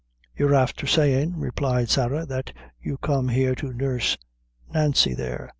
[0.35, 4.17] "You're afther sayin'," replied Sarah, "that you're come here to nurse
[4.73, 5.47] Nancy there.